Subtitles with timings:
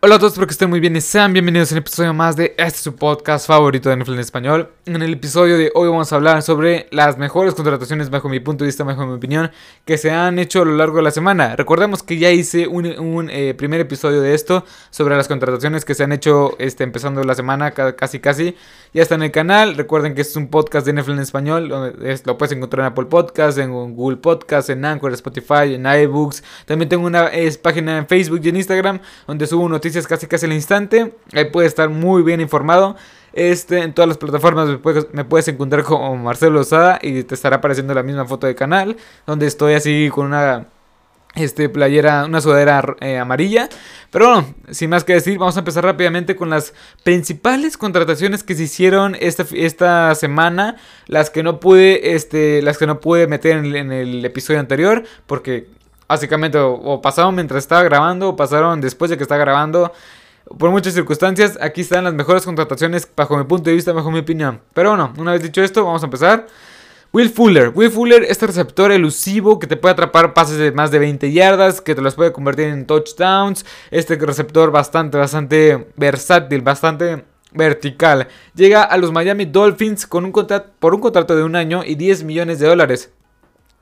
[0.00, 2.54] Hola a todos, espero que estén muy bien sean bienvenidos a un episodio más de
[2.56, 4.70] este su podcast favorito de NFL en español.
[4.86, 8.62] En el episodio de hoy vamos a hablar sobre las mejores contrataciones bajo mi punto
[8.62, 9.50] de vista, bajo mi opinión,
[9.84, 11.56] que se han hecho a lo largo de la semana.
[11.56, 16.04] Recordemos que ya hice un, eh, primer episodio de esto sobre las contrataciones que se
[16.04, 18.54] han hecho este, empezando la semana, casi casi.
[18.94, 19.74] Ya está en el canal.
[19.74, 21.68] Recuerden que es un podcast de NFL en español.
[22.24, 26.44] lo puedes encontrar en Apple Podcasts, en Google Podcasts, en Anchor, Spotify, en iBooks.
[26.66, 30.52] También tengo una página en Facebook y en Instagram donde subo noticias casi casi al
[30.52, 31.14] instante.
[31.32, 32.96] Ahí puedes estar muy bien informado.
[33.32, 34.68] Este, en todas las plataformas
[35.12, 38.96] me puedes, encontrar como Marcelo Lozada y te estará apareciendo la misma foto de canal.
[39.26, 40.68] Donde estoy así con una
[41.34, 43.68] este, playera, una sudadera eh, amarilla.
[44.10, 46.72] Pero bueno, sin más que decir, vamos a empezar rápidamente con las
[47.04, 50.76] principales contrataciones que se hicieron esta, esta semana.
[51.06, 55.04] Las que no pude, este, las que no pude meter en el episodio anterior.
[55.26, 55.68] Porque
[56.08, 59.92] Básicamente, o, pasaron mientras estaba grabando, o pasaron después de que estaba grabando.
[60.58, 64.20] Por muchas circunstancias, aquí están las mejores contrataciones bajo mi punto de vista, bajo mi
[64.20, 64.60] opinión.
[64.72, 66.46] Pero bueno, una vez dicho esto, vamos a empezar.
[67.12, 67.72] Will Fuller.
[67.74, 71.80] Will Fuller, este receptor elusivo que te puede atrapar pases de más de 20 yardas,
[71.80, 73.66] que te los puede convertir en touchdowns.
[73.90, 78.28] Este receptor bastante, bastante versátil, bastante vertical.
[78.54, 81.94] Llega a los Miami Dolphins con un contrato, por un contrato de un año y
[81.94, 83.10] 10 millones de dólares.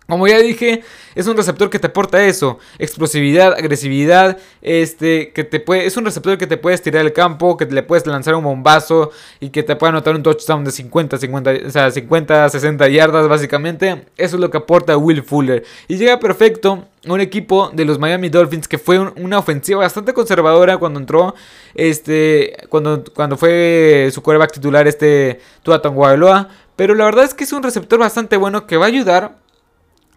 [0.08, 0.84] Como ya dije,
[1.16, 6.04] es un receptor que te aporta eso, explosividad, agresividad, este, que te puede, es un
[6.04, 9.64] receptor que te puede tirar el campo, que le puedes lanzar un bombazo y que
[9.64, 14.04] te puede anotar un touchdown de 50, 50, o sea, 50, 60 yardas básicamente.
[14.16, 15.64] Eso es lo que aporta Will Fuller.
[15.88, 20.78] Y llega perfecto un equipo de los Miami Dolphins que fue una ofensiva bastante conservadora
[20.78, 21.34] cuando entró,
[21.74, 27.42] este, cuando, cuando fue su quarterback titular este Tua Tagovailoa, pero la verdad es que
[27.42, 29.45] es un receptor bastante bueno que va a ayudar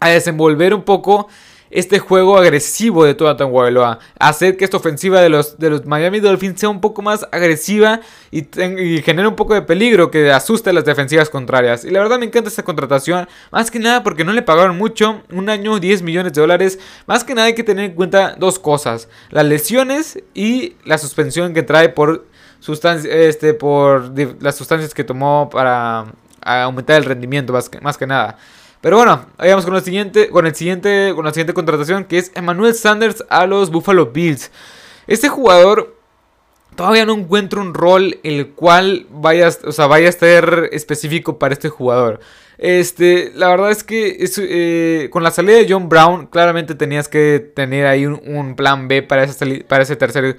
[0.00, 1.28] a desenvolver un poco
[1.70, 6.18] este juego agresivo de toda Tagovailoa, hacer que esta ofensiva de los, de los Miami
[6.18, 8.00] Dolphins sea un poco más agresiva
[8.32, 8.42] y,
[9.02, 11.84] genere un poco de peligro que asuste a las defensivas contrarias.
[11.84, 15.22] Y la verdad me encanta esta contratación, más que nada porque no le pagaron mucho,
[15.30, 18.58] un año 10 millones de dólares, más que nada hay que tener en cuenta dos
[18.58, 22.26] cosas, las lesiones y la suspensión que trae por,
[23.04, 26.06] este, por las sustancias que tomó para
[26.42, 28.38] aumentar el rendimiento más que nada.
[28.80, 32.32] Pero bueno, vamos con, el siguiente, con, el siguiente, con la siguiente contratación que es
[32.34, 34.50] Emmanuel Sanders a los Buffalo Bills.
[35.06, 35.96] Este jugador
[36.76, 41.52] todavía no encuentro un rol el cual vaya, o sea, vaya a estar específico para
[41.52, 42.20] este jugador.
[42.56, 47.52] Este, la verdad es que eh, con la salida de John Brown, claramente tenías que
[47.54, 50.36] tener ahí un, plan B para ese, para ese tercer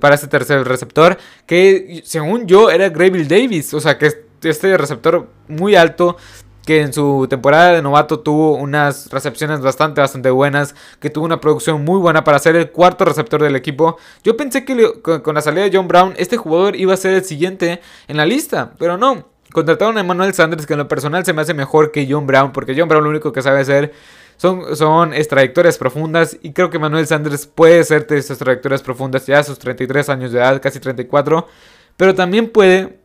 [0.00, 1.18] para ese tercer receptor.
[1.46, 3.74] Que según yo era Grayville Davis.
[3.74, 4.10] O sea que
[4.42, 6.16] este receptor muy alto
[6.64, 11.40] que en su temporada de novato tuvo unas recepciones bastante, bastante buenas, que tuvo una
[11.40, 13.98] producción muy buena para ser el cuarto receptor del equipo.
[14.22, 17.24] Yo pensé que con la salida de John Brown, este jugador iba a ser el
[17.24, 19.28] siguiente en la lista, pero no.
[19.52, 22.52] Contrataron a Emmanuel Sanders, que en lo personal se me hace mejor que John Brown,
[22.52, 23.92] porque John Brown lo único que sabe hacer
[24.36, 29.26] son, son trayectorias profundas, y creo que Emmanuel Sanders puede ser de esas trayectorias profundas
[29.26, 31.46] ya a sus 33 años de edad, casi 34,
[31.96, 33.03] pero también puede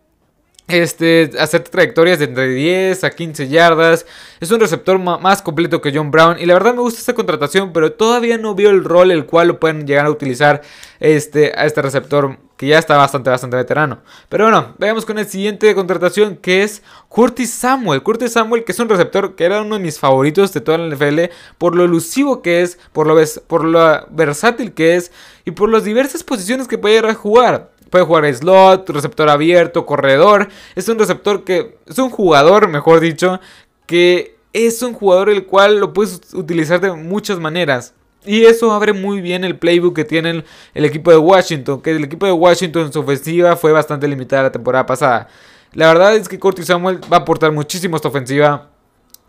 [0.69, 4.05] este, hacer trayectorias de entre 10 a 15 yardas.
[4.39, 6.37] Es un receptor más completo que John Brown.
[6.39, 9.49] Y la verdad me gusta esta contratación, pero todavía no vio el rol el cual
[9.49, 10.61] lo pueden llegar a utilizar
[10.99, 13.99] este, a este receptor que ya está bastante, bastante veterano.
[14.27, 18.03] Pero bueno, veamos con el siguiente contratación que es Curtis Samuel.
[18.03, 20.93] Curtis Samuel, que es un receptor que era uno de mis favoritos de toda la
[20.93, 23.15] NFL por lo elusivo que es, por lo,
[23.47, 25.11] por lo versátil que es
[25.45, 27.71] y por las diversas posiciones que puede jugar.
[27.89, 30.49] Puede jugar slot, receptor abierto, corredor.
[30.75, 31.77] Es un receptor que.
[31.87, 33.39] Es un jugador, mejor dicho.
[33.85, 37.93] Que es un jugador el cual lo puedes utilizar de muchas maneras.
[38.25, 41.81] Y eso abre muy bien el playbook que tiene el, equipo de Washington.
[41.81, 45.27] Que el equipo de Washington en su ofensiva fue bastante limitada la temporada pasada.
[45.73, 48.69] La verdad es que Curtis Samuel va a aportar muchísimo a esta ofensiva.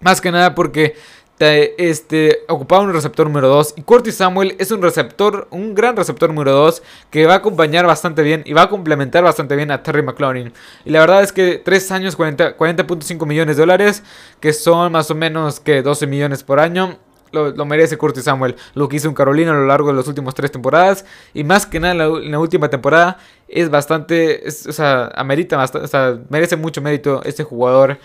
[0.01, 0.97] Más que nada porque
[1.41, 3.75] este, ocupaba un receptor número 2.
[3.77, 7.87] Y Curtis Samuel es un receptor, un gran receptor número 2 que va a acompañar
[7.87, 10.53] bastante bien y va a complementar bastante bien a Terry McLaurin.
[10.85, 14.03] Y la verdad es que 3 años, 40.5 millones de dólares,
[14.39, 16.99] que son más o menos que 12 millones por año.
[17.33, 20.35] Lo, merece Curtis Samuel, lo que hizo en Carolina a lo largo de las últimas
[20.35, 21.05] tres temporadas.
[21.33, 25.89] Y más que nada en la, última temporada es bastante, o sea, amerita bastante, o
[25.89, 27.99] sea, merece mucho mérito este jugador.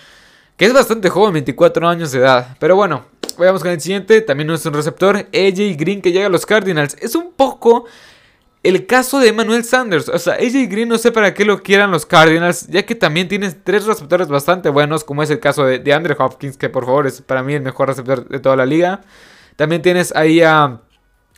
[0.58, 2.56] Que es bastante joven, 24 años de edad.
[2.60, 3.04] Pero bueno,
[3.38, 4.22] Vayamos con el siguiente.
[4.22, 5.16] También es un receptor.
[5.18, 6.96] AJ Green que llega a los Cardinals.
[7.02, 7.86] Es un poco
[8.64, 10.10] el caso de Emmanuel Sanders.
[10.10, 12.68] O sea, AJ Green no sé para qué lo quieran los Cardinals.
[12.68, 15.04] Ya que también tienes tres receptores bastante buenos.
[15.04, 16.58] Como es el caso de, de Andrew Hopkins.
[16.58, 19.02] Que por favor es para mí el mejor receptor de toda la liga.
[19.56, 20.82] También tienes ahí a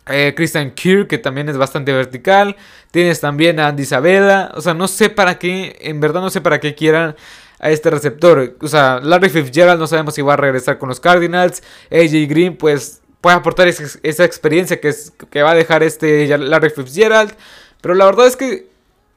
[0.10, 2.56] Eh, Christian Kirk, que también es bastante vertical.
[2.92, 4.52] Tienes también a Andy Isabella.
[4.56, 7.18] O sea, no sé para qué, en verdad no sé para qué quieran
[7.59, 8.56] a este receptor.
[8.62, 11.63] O sea, Larry Fitzgerald no sabemos si va a regresar con los Cardinals.
[11.92, 16.69] AJ Green, pues puede aportar esa, experiencia que, es, que va a dejar este Larry
[16.69, 17.33] Fitzgerald.
[17.81, 18.68] Pero la verdad es que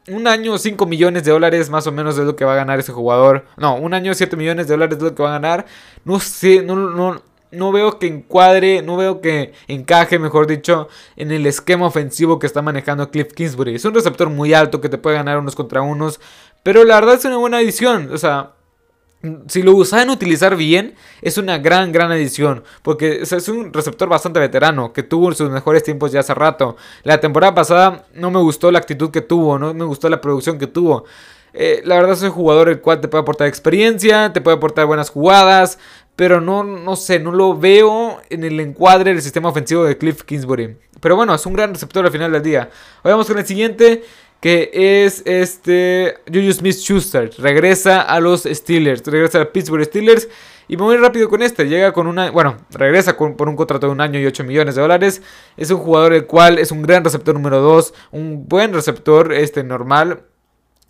[0.08, 2.78] un año 5 millones de dólares más o menos es lo que va a ganar
[2.78, 3.46] ese jugador.
[3.56, 5.66] No, un año 7 millones de dólares es lo que va a ganar.
[6.04, 7.22] No sé, no, no,
[7.52, 12.46] no veo que encuadre, no veo que encaje, mejor dicho, en el esquema ofensivo que
[12.46, 13.74] está manejando Cliff Kingsbury.
[13.74, 16.20] Es un receptor muy alto que te puede ganar unos contra unos,
[16.62, 18.10] pero la verdad es una buena edición.
[18.12, 18.52] O sea,
[19.48, 22.64] si lo saben utilizar bien, es una gran, gran edición.
[22.82, 26.76] Porque es un receptor bastante veterano, que tuvo sus mejores tiempos ya hace rato.
[27.02, 30.58] La temporada pasada no me gustó la actitud que tuvo, no me gustó la producción
[30.58, 31.04] que tuvo.
[31.52, 34.86] Eh, la verdad es un jugador el cual te puede aportar experiencia, te puede aportar
[34.86, 35.78] buenas jugadas,
[36.14, 40.22] pero no, no sé, no lo veo en el encuadre del sistema ofensivo de Cliff
[40.22, 40.76] Kingsbury.
[41.00, 42.70] Pero bueno, es un gran receptor al final del día.
[43.02, 44.04] vamos con el siguiente,
[44.40, 44.70] que
[45.04, 47.30] es este Juju Smith-Schuster.
[47.38, 50.28] Regresa a los Steelers, regresa a Pittsburgh Steelers.
[50.66, 54.00] Y muy rápido con este, llega con una, bueno, regresa por un contrato de un
[54.00, 55.20] año y 8 millones de dólares.
[55.56, 59.64] Es un jugador el cual es un gran receptor número 2, un buen receptor este
[59.64, 60.22] normal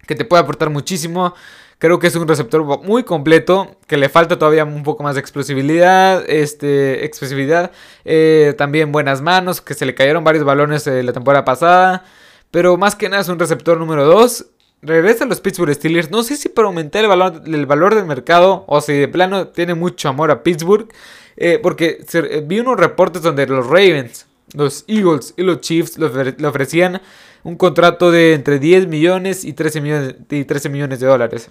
[0.06, 1.34] que te puede aportar muchísimo.
[1.78, 5.22] Creo que es un receptor muy completo, que le falta todavía un poco más de
[5.22, 7.72] explosividad, este, explosividad,
[8.04, 12.04] eh, también buenas manos, que se le cayeron varios balones eh, la temporada pasada,
[12.50, 14.46] pero más que nada es un receptor número 2.
[14.82, 18.06] Regresa a los Pittsburgh Steelers, no sé si para aumentar el valor, el valor del
[18.06, 20.88] mercado o si de plano tiene mucho amor a Pittsburgh,
[21.36, 22.04] eh, porque
[22.46, 27.00] vi unos reportes donde los Ravens, los Eagles y los Chiefs le ofrecían
[27.42, 31.50] un contrato de entre 10 millones y 13 millones, y 13 millones de dólares.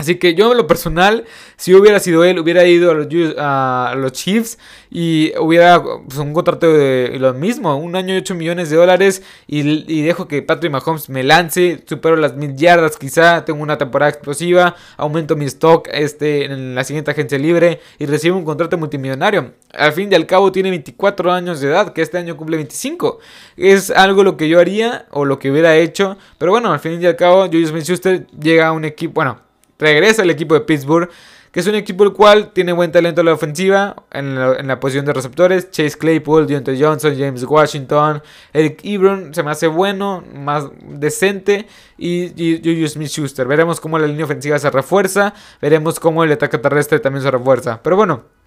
[0.00, 1.26] Así que yo en lo personal,
[1.58, 4.56] si hubiera sido él, hubiera ido a los, Chiefs
[4.90, 9.22] y hubiera pues, un contrato de lo mismo, un año y 8 millones de dólares
[9.46, 14.10] y, dejo que Patrick Mahomes me lance, supero las mil yardas quizá, tengo una temporada
[14.10, 19.52] explosiva, aumento mi stock este, en la siguiente agencia libre y recibo un contrato multimillonario.
[19.74, 23.18] Al fin y al cabo tiene 24 años de edad, que este año cumple 25.
[23.58, 27.02] Es algo lo que yo haría o lo que hubiera hecho, pero bueno, al fin
[27.02, 29.49] y al cabo Julius Smith-Schuster llega a un equipo, bueno
[29.80, 31.10] regresa al equipo de Pittsburgh,
[31.50, 34.36] que es un equipo el cual tiene buen talento en la ofensiva, en
[34.68, 35.70] la, posición de receptores.
[35.70, 38.22] Chase Claypool, Deontay Johnson, James Washington,
[38.52, 41.66] Eric Ebron se me hace bueno, más decente.
[41.98, 42.28] Y,
[42.62, 43.48] Juju Smith-Schuster.
[43.48, 47.80] Veremos cómo la línea ofensiva se refuerza, veremos cómo el ataque terrestre también se refuerza.
[47.82, 48.39] Pero bueno.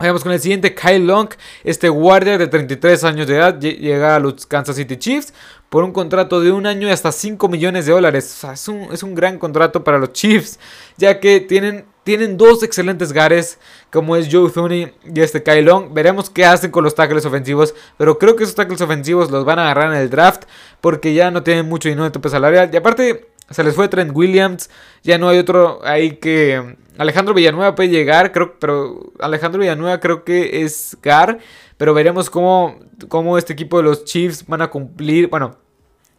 [0.00, 1.28] Vamos con el siguiente, Kyle Long,
[1.64, 5.34] este guardia de 33 años de edad, llega a los Kansas City Chiefs
[5.68, 8.32] por un contrato de un año y hasta 5 millones de dólares.
[8.36, 10.60] O sea, es un, es un gran contrato para los Chiefs,
[10.98, 13.58] ya que tienen, tienen dos excelentes gares,
[13.90, 15.92] como es Joe Thuney y este Kyle Long.
[15.92, 19.58] Veremos qué hacen con los tackles ofensivos, pero creo que esos tackles ofensivos los van
[19.58, 20.44] a agarrar en el draft,
[20.80, 22.70] porque ya no tienen mucho dinero de tope salarial.
[22.72, 24.70] Y aparte, se les fue Trent Williams,
[25.02, 26.76] ya no hay otro ahí que...
[26.98, 31.38] Alejandro Villanueva puede llegar, creo, pero Alejandro Villanueva creo que es Gar.
[31.78, 32.76] Pero veremos cómo,
[33.08, 35.56] cómo este equipo de los Chiefs van a cumplir, bueno,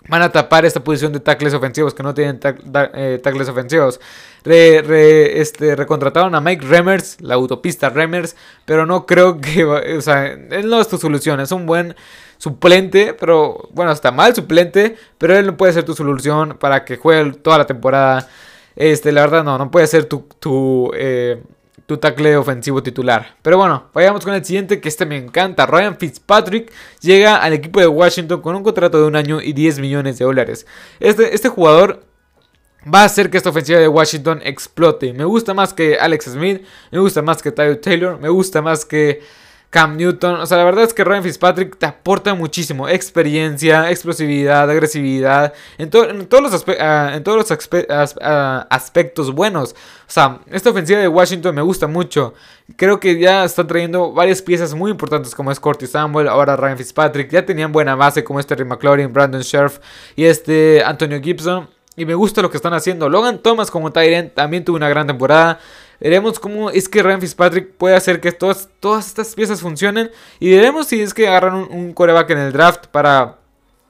[0.08, 2.40] van a tapar esta posición de tackles ofensivos que no tienen
[2.94, 4.00] eh, tackles ofensivos.
[4.46, 8.36] este, recontrataron a Mike Remers, la autopista Remers,
[8.66, 11.96] pero no creo que, o sea, él no es tu solución, es un buen
[12.38, 16.96] suplente, pero bueno, está mal suplente, pero él no puede ser tu solución para que
[16.96, 18.30] juegue toda la temporada.
[18.76, 21.42] Este, la verdad no, no puede ser tu, tu eh,
[21.90, 23.36] tu tackle ofensivo titular.
[23.42, 25.66] Pero bueno, vayamos con el siguiente que este me encanta.
[25.66, 26.72] Ryan Fitzpatrick
[27.02, 30.26] llega al equipo de Washington con un contrato de un año y 10 millones de
[30.26, 30.68] dólares.
[31.00, 32.06] Este, este jugador
[32.86, 35.14] va a hacer que esta ofensiva de Washington explote.
[35.14, 38.86] Me gusta más que Alex Smith, me gusta más que Tyler Taylor, me gusta más
[38.86, 39.24] que
[39.70, 40.42] Cam Newton.
[40.42, 42.88] O sea, la verdad es que Ryan Fitzpatrick te aporta muchísimo.
[42.90, 45.54] Experiencia, explosividad, agresividad.
[45.78, 47.86] En, todos los, ah, en todos los
[48.22, 49.76] ah, aspectos buenos.
[50.08, 52.34] O sea, esta ofensiva de Washington me gusta mucho.
[52.76, 56.78] Creo que ya están trayendo varias piezas muy importantes como es Corty Samuel, ahora Ryan
[56.78, 57.30] Fitzpatrick.
[57.30, 59.80] Ya tenían buena base como este Rick McLaurin, Brandon Scherf
[60.16, 61.70] y este Antonio Gibson.
[61.96, 63.10] Y me gusta lo que están haciendo.
[63.10, 65.60] Logan Thomas como Tyrant también tuvo una gran temporada.
[66.00, 70.12] Veremos cómo es que Ryan Fitzpatrick puede hacer que todas, todas estas piezas funcionen.
[70.40, 73.40] Y veremos si es que agarran un, coreback en el draft para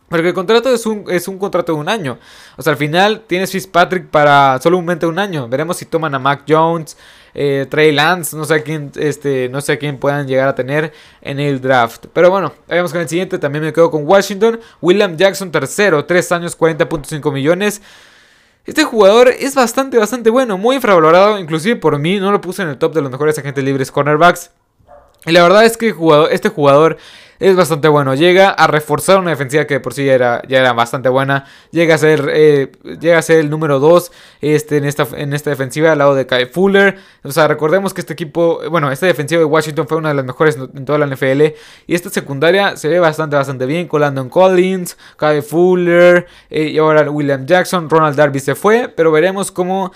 [0.09, 2.17] porque el contrato es un, es un contrato de un año.
[2.57, 5.47] O sea, al final tienes Fitzpatrick para solamente un año.
[5.47, 6.97] Veremos si toman a Mac Jones,
[7.35, 10.91] eh, Trey Lance, no sé a quién, este, no sé quién puedan llegar a tener
[11.21, 12.07] en el draft.
[12.11, 13.37] Pero bueno, vamos con el siguiente.
[13.37, 14.59] También me quedo con Washington.
[14.81, 17.81] William Jackson tercero, 3 años, 40.5 millones.
[18.69, 22.69] Este jugador es bastante, bastante bueno, muy infravalorado, inclusive por mí, no lo puse en
[22.69, 24.51] el top de los mejores agentes libres cornerbacks.
[25.25, 25.95] Y la verdad es que
[26.29, 26.97] este jugador
[27.39, 28.13] es bastante bueno.
[28.15, 31.45] Llega a reforzar una defensiva que por sí ya era, ya era bastante buena.
[31.71, 35.49] Llega a ser, eh, llega a ser el número 2 este, en, esta, en esta
[35.49, 36.97] defensiva al lado de Kai Fuller.
[37.23, 40.25] O sea, recordemos que este equipo, bueno, esta defensiva de Washington fue una de las
[40.25, 41.41] mejores en toda la NFL.
[41.87, 43.87] Y esta secundaria se ve bastante, bastante bien.
[43.87, 47.89] Con Landon Collins, Kai Fuller eh, y ahora William Jackson.
[47.89, 49.91] Ronald Darby se fue, pero veremos cómo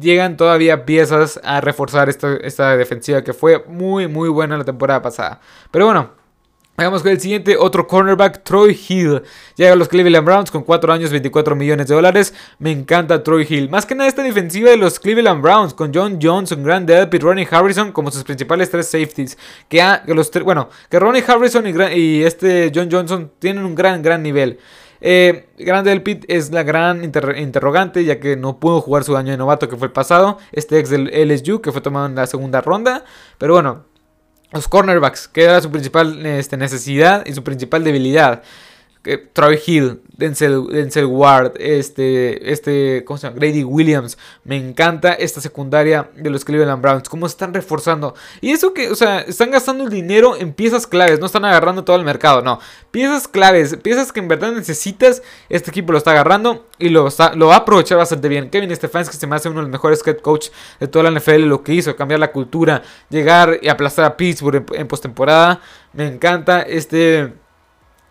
[0.00, 5.00] llegan todavía piezas a reforzar esta, esta defensiva que fue muy, muy buena la temporada
[5.00, 5.40] pasada.
[5.70, 6.19] Pero bueno,
[6.84, 9.22] Vamos con el siguiente, otro cornerback, Troy Hill.
[9.54, 12.32] Llega a los Cleveland Browns con 4 años, 24 millones de dólares.
[12.58, 13.68] Me encanta Troy Hill.
[13.68, 17.46] Más que nada esta defensiva de los Cleveland Browns con John Johnson, Grant Delpit, Ronnie
[17.50, 19.36] Harrison como sus principales tres safeties.
[19.68, 24.58] Que, los bueno, que Ronnie Harrison y, este John Johnson tienen un gran, gran nivel.
[25.02, 29.36] Eh, Grant Delpit es la gran interrogante, ya que no pudo jugar su año de
[29.36, 30.38] novato que fue el pasado.
[30.50, 33.04] Este ex del LSU, que fue tomado en la segunda ronda.
[33.36, 33.89] Pero bueno,
[34.52, 38.42] los cornerbacks, que era su principal este, necesidad y su principal debilidad.
[39.02, 43.38] Troy Hill, Denzel, Ward, este, este, ¿cómo se llama?
[43.38, 44.18] Grady Williams.
[44.44, 47.08] Me encanta esta secundaria de los Cleveland Browns.
[47.08, 48.14] Cómo están reforzando.
[48.42, 51.18] Y eso que, o sea, están gastando el dinero en piezas claves.
[51.18, 52.60] No están agarrando todo el mercado, no.
[52.90, 55.22] Piezas claves, piezas que en verdad necesitas.
[55.48, 58.50] Este equipo lo está agarrando y lo, lo va a aprovechar bastante bien.
[58.50, 61.44] Kevin Stefanski se me hace uno de los mejores head coach de toda la NFL.
[61.46, 65.62] Lo que hizo, cambiar la cultura, llegar y aplastar a Pittsburgh en, en postemporada.
[65.94, 67.32] Me encanta este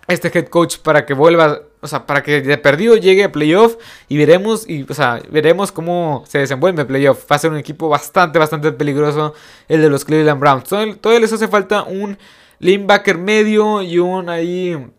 [0.09, 3.77] este head coach para que vuelva, o sea, para que de perdido llegue a playoff
[4.07, 7.29] y veremos, y, o sea, veremos cómo se desenvuelve en playoff.
[7.31, 9.35] Va a ser un equipo bastante, bastante peligroso
[9.67, 10.63] el de los Cleveland Browns.
[10.65, 12.17] Todavía, les hace falta un
[12.57, 14.91] linebacker medio y un ahí,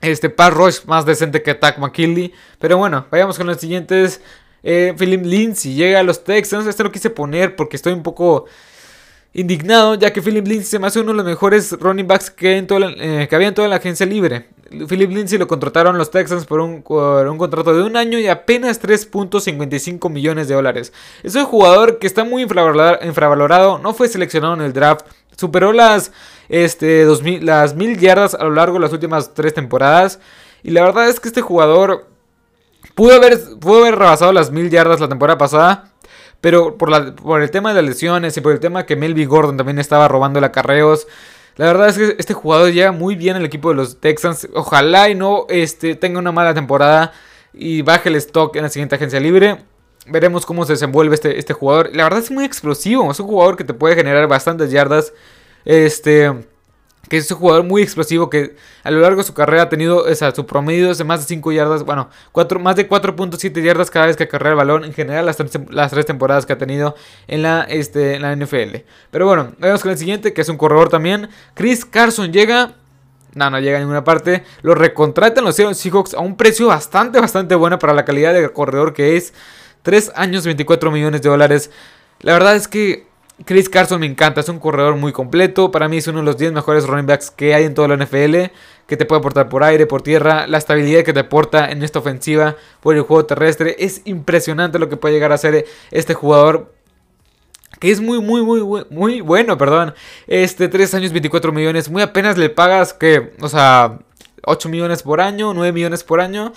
[0.00, 2.32] este, pass rush más decente que Attack McKinley.
[2.58, 4.22] Pero bueno, vayamos con los siguientes.
[4.62, 6.66] Eh, Philip Lindsay llega a los Texans.
[6.66, 8.46] Este lo quise poner porque estoy un poco
[9.32, 12.56] indignado ya que Philip Lindsay se me hace uno de los mejores running backs que,
[12.56, 14.48] en eh, que había en toda la agencia libre.
[14.70, 20.10] Philip Lindsay lo contrataron los Texans por un, contrato de un año y apenas 3.55
[20.10, 20.92] millones de dólares.
[21.22, 25.06] Es un jugador que está muy infravalorado, no fue seleccionado en el draft,
[25.36, 26.12] superó las,
[26.50, 30.20] este, 2000, las mil yardas a lo largo de las últimas tres temporadas.
[30.62, 32.06] Y la verdad es que este jugador
[32.94, 35.92] pudo haber, pudo haber rebasado las mil yardas la temporada pasada.
[36.40, 39.28] Pero por, la, por el tema de las lesiones y por el tema que Melvin
[39.28, 41.06] Gordon también estaba robando el acarreos.
[41.56, 44.48] La verdad es que este jugador llega muy bien al equipo de los Texans.
[44.54, 47.12] Ojalá y no este, tenga una mala temporada
[47.52, 49.58] y baje el stock en la siguiente agencia libre.
[50.06, 51.90] Veremos cómo se desenvuelve este, este jugador.
[51.92, 53.10] La verdad es muy explosivo.
[53.10, 55.12] Es un jugador que te puede generar bastantes yardas.
[55.64, 56.32] Este
[57.08, 60.04] que es un jugador muy explosivo que a lo largo de su carrera ha tenido
[60.04, 62.10] o sea, su promedio de más de 5 yardas, bueno,
[62.60, 65.38] más de 4.7 yardas cada vez que acarrea el balón, en general las
[65.70, 66.94] las tres temporadas que ha tenido
[67.26, 68.78] en la, este, en la NFL.
[69.10, 71.28] Pero bueno, vamos con el siguiente, que es un corredor también.
[71.54, 72.74] Chris Carson llega,
[73.34, 74.44] no, no llega a ninguna parte.
[74.62, 78.92] Lo recontratan los Seahawks a un precio bastante, bastante bueno para la calidad de corredor
[78.92, 79.32] que es.
[79.82, 81.70] 3 años, 24 millones de dólares.
[82.20, 83.06] La verdad es que
[83.44, 85.70] Chris Carson me encanta, es un corredor muy completo.
[85.70, 87.96] Para mí es uno de los 10 mejores running backs que hay en toda la
[87.96, 88.50] NFL.
[88.86, 90.46] Que te puede aportar por aire, por tierra.
[90.46, 93.76] La estabilidad que te aporta en esta ofensiva por el juego terrestre.
[93.78, 96.72] Es impresionante lo que puede llegar a ser este jugador.
[97.78, 99.94] Que es muy, muy, muy, muy bueno, perdón.
[100.26, 101.90] Este, 3 años, 24 millones.
[101.90, 103.98] Muy apenas le pagas que, o sea,
[104.44, 106.52] 8 millones por año, 9 millones por año.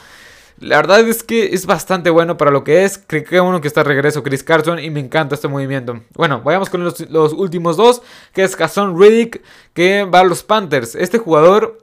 [0.61, 3.03] La verdad es que es bastante bueno para lo que es.
[3.07, 6.01] Creo que uno que está de regreso Chris Carson y me encanta este movimiento.
[6.13, 6.99] Bueno, vayamos con los,
[7.33, 9.41] últimos dos, que es Jason Riddick,
[9.73, 10.93] que va a los Panthers.
[10.93, 11.79] Este jugador,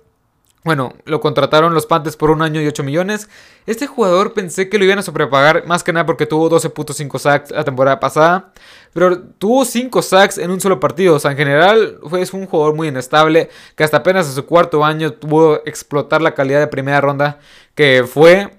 [0.62, 3.28] bueno, lo contrataron los Panthers por un año y 8 millones.
[3.66, 7.50] Este jugador pensé que lo iban a sobrepagar, más que nada porque tuvo 12.5 sacks
[7.50, 8.52] la temporada pasada.
[8.92, 11.16] Pero tuvo 5 sacks en un solo partido.
[11.16, 14.46] O sea, en general fue, es un jugador muy inestable, que hasta apenas en su
[14.46, 17.40] cuarto año pudo explotar la calidad de primera ronda
[17.74, 18.57] que fue.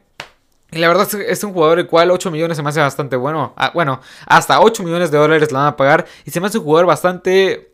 [0.71, 3.53] Y la verdad es un jugador el cual 8 millones se me hace bastante bueno.
[3.57, 6.05] Ah, bueno, hasta 8 millones de dólares la van a pagar.
[6.25, 7.69] Y se me hace un jugador bastante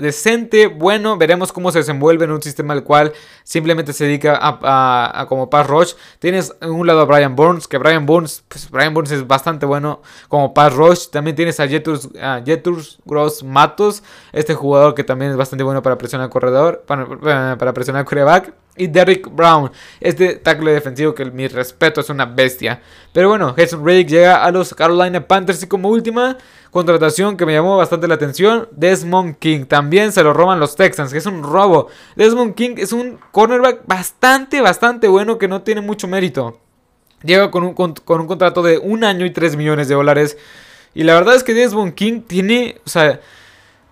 [0.00, 1.16] decente, bueno.
[1.18, 3.12] Veremos cómo se desenvuelve en un sistema al cual
[3.44, 5.92] simplemente se dedica a, como pass rush.
[6.18, 9.66] Tienes en un lado a Brian Burns, que Brian Burns, pues Brian Burns es bastante
[9.66, 11.08] bueno como pass rush.
[11.10, 16.30] También tienes a Jeturs, Gross Matos, este jugador que también es bastante bueno para presionar
[16.30, 19.70] corredor, para, para presionar al y Derrick Brown.
[20.00, 22.80] Este tackle defensivo que mi respeto es una bestia.
[23.12, 26.38] Pero bueno, Jason Reddick llega a los Carolina Panthers y como última
[26.70, 29.66] contratación que me llamó bastante la atención, Desmond King.
[29.66, 31.88] También se lo roban los Texans, que es un robo.
[32.16, 36.58] Desmond King es un cornerback bastante, bastante bueno que no tiene mucho mérito.
[37.22, 40.38] Llega con un, con, un contrato de un año y 3 millones de dólares.
[40.94, 43.20] Y la verdad es que Desmond King tiene, o sea,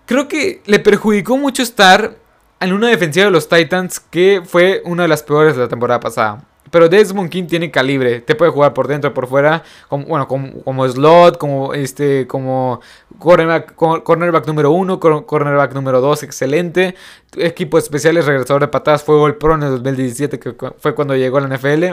[0.07, 2.15] creo que le perjudicó mucho estar
[2.59, 5.99] en una defensiva de los Titans que fue una de las peores de la temporada
[5.99, 6.43] pasada.
[6.71, 10.87] Pero Desmond King tiene calibre, te puede jugar por dentro, por fuera, como, bueno, como,
[10.87, 12.79] slot, como este, como
[13.17, 16.95] cornerback, número uno, cornerback número dos, excelente.
[17.37, 21.37] Equipo especiales, regresador de patadas, fue All Pro en el 2017, que fue cuando llegó
[21.37, 21.83] a la NFL.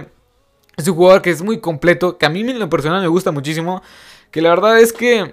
[0.76, 3.30] Es un jugador que es muy completo, que a mí en lo personal me gusta
[3.30, 3.82] muchísimo,
[4.30, 5.32] que la verdad es que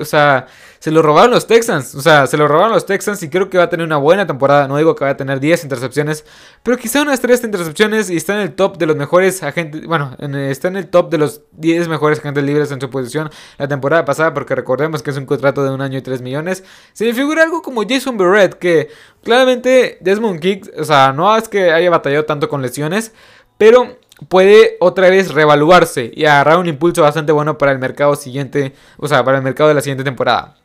[0.00, 0.46] o sea,
[0.78, 1.94] se lo robaron los Texans.
[1.94, 4.26] O sea, se lo robaron los Texans y creo que va a tener una buena
[4.26, 4.68] temporada.
[4.68, 6.24] No digo que va a tener 10 intercepciones,
[6.62, 9.86] pero quizá unas 3 intercepciones y está en el top de los mejores agentes.
[9.86, 13.68] Bueno, está en el top de los 10 mejores agentes libres en su posición la
[13.68, 16.64] temporada pasada, porque recordemos que es un contrato de un año y 3 millones.
[16.92, 18.88] Se me figura algo como Jason Barrett, que
[19.22, 23.12] claramente Desmond King, o sea, no es que haya batallado tanto con lesiones,
[23.58, 28.72] pero puede otra vez revaluarse y agarrar un impulso bastante bueno para el mercado siguiente,
[28.96, 30.56] o sea, para el mercado de la siguiente temporada.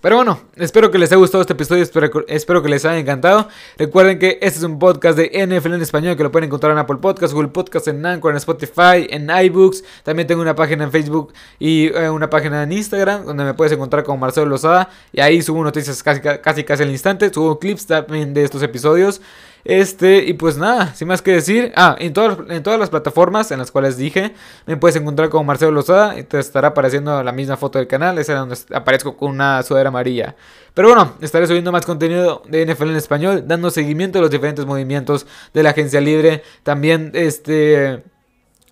[0.00, 1.82] Pero bueno, espero que les haya gustado este episodio,
[2.28, 3.48] espero, que les haya encantado.
[3.76, 6.78] Recuerden que este es un podcast de NFL en español que lo pueden encontrar en
[6.78, 9.82] Apple Podcasts, Google Podcasts, en Anchor, en Spotify, en iBooks.
[10.04, 13.72] También tengo una página en Facebook y eh, una página en Instagram donde me puedes
[13.72, 14.88] encontrar con Marcelo Lozada.
[15.12, 19.20] Y ahí subo noticias casi casi, casi al instante, subo clips también de estos episodios.
[19.64, 21.72] Este, y pues nada, sin más que decir.
[21.76, 24.32] Ah, en todas, en todas las plataformas en las cuales dije,
[24.66, 28.18] me puedes encontrar como Marcelo Lozada y te estará apareciendo la misma foto del canal.
[28.18, 30.36] Esa es donde aparezco con una sudadera amarilla.
[30.74, 34.64] Pero bueno, estaré subiendo más contenido de NFL en español, dando seguimiento a los diferentes
[34.64, 36.42] movimientos de la agencia libre.
[36.62, 38.02] También, este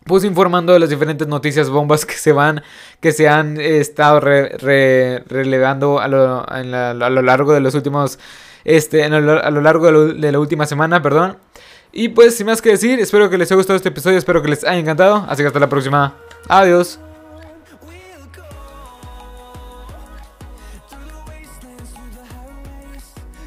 [0.07, 2.63] pues informando de las diferentes noticias bombas que se van,
[3.01, 8.21] que se han estado relevando a lo, a lo largo de los últimos
[8.67, 11.39] este, a lo largo de, la última semana, perdón.
[11.93, 14.49] Y pues, sin más que decir, espero que les haya gustado este episodio, espero que
[14.49, 15.25] les haya encantado.
[15.29, 16.15] Así que hasta la próxima.
[16.49, 16.99] Adiós.